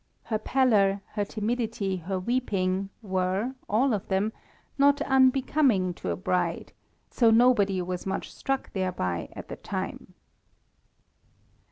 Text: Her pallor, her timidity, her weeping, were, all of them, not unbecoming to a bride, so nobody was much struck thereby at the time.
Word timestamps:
Her 0.23 0.39
pallor, 0.39 0.99
her 1.11 1.23
timidity, 1.23 1.95
her 1.97 2.19
weeping, 2.19 2.89
were, 3.03 3.53
all 3.69 3.93
of 3.93 4.07
them, 4.07 4.33
not 4.75 4.99
unbecoming 5.03 5.93
to 5.93 6.09
a 6.09 6.15
bride, 6.15 6.73
so 7.11 7.29
nobody 7.29 7.83
was 7.83 8.07
much 8.07 8.33
struck 8.33 8.73
thereby 8.73 9.29
at 9.33 9.47
the 9.49 9.57
time. 9.57 10.15